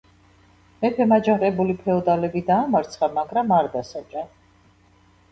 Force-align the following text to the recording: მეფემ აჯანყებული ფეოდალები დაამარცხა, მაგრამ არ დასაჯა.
მეფემ 0.83 1.11
აჯანყებული 1.17 1.75
ფეოდალები 1.83 2.41
დაამარცხა, 2.47 3.09
მაგრამ 3.19 3.53
არ 3.59 3.69
დასაჯა. 3.75 4.25